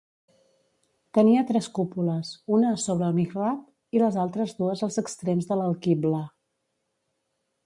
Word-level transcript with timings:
Tenia 1.17 1.43
tres 1.51 1.67
cúpules 1.75 2.31
una 2.57 2.73
sobre 2.85 3.11
el 3.11 3.15
mihrab 3.19 3.99
i 3.99 4.03
les 4.05 4.19
altres 4.25 4.59
dues 4.63 4.85
als 4.89 5.01
extrems 5.07 5.53
de 5.53 5.61
l'alquibla. 5.63 6.27